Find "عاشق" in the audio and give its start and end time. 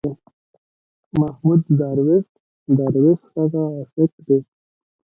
3.73-4.11